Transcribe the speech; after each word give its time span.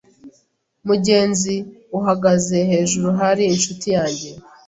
Mugenzi 0.87 1.55
uhagaze 1.99 2.57
hejuru 2.71 3.07
hari 3.19 3.43
inshuti 3.53 3.87
yanjye. 3.95 4.29